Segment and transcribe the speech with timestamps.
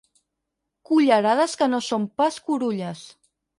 [0.91, 3.07] Cullerades que no són pas curulles.